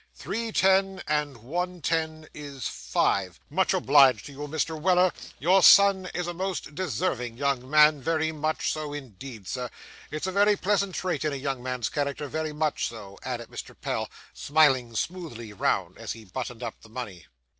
'Three 0.15 0.51
ten 0.51 0.99
and 1.07 1.37
one 1.37 1.79
ten 1.79 2.27
is 2.33 2.67
five. 2.67 3.39
Much 3.51 3.71
obliged 3.71 4.25
to 4.25 4.31
you, 4.31 4.39
Mr. 4.47 4.75
Weller. 4.81 5.13
Your 5.37 5.61
son 5.61 6.09
is 6.15 6.25
a 6.25 6.33
most 6.33 6.73
deserving 6.73 7.37
young 7.37 7.69
man, 7.69 8.01
very 8.01 8.31
much 8.31 8.71
so 8.71 8.93
indeed, 8.93 9.47
Sir. 9.47 9.69
It's 10.09 10.25
a 10.25 10.31
very 10.31 10.55
pleasant 10.55 10.95
trait 10.95 11.23
in 11.23 11.33
a 11.33 11.35
young 11.35 11.61
man's 11.61 11.87
character, 11.89 12.27
very 12.27 12.51
much 12.51 12.87
so,' 12.87 13.19
added 13.21 13.49
Mr. 13.49 13.79
Pell, 13.79 14.09
smiling 14.33 14.95
smoothly 14.95 15.53
round, 15.53 15.99
as 15.99 16.13
he 16.13 16.25
buttoned 16.25 16.63
up 16.63 16.81
the 16.81 16.89
money. 16.89 17.27